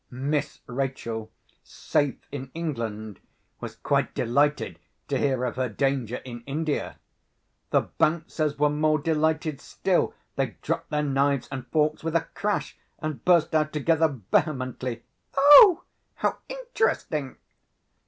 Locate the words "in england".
2.31-3.19